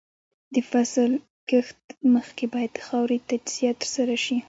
[0.53, 1.11] د فصل
[1.49, 1.79] کښت
[2.15, 4.37] مخکې باید د خاورې تجزیه ترسره شي.